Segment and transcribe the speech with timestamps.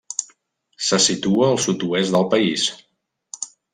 [0.85, 2.65] Se situa al sud-oest del país.